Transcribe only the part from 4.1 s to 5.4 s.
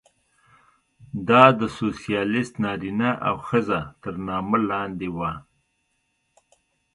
نامه لاندې وه.